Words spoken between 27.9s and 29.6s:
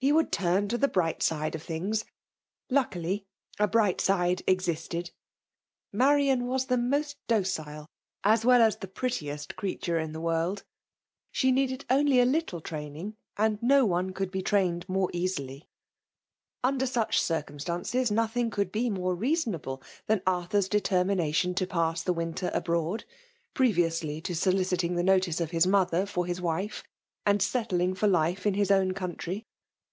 for life in his own country.